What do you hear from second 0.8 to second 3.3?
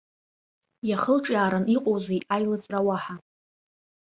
Иахылҿиааран иҟоузеи аилыҵра уаҳа!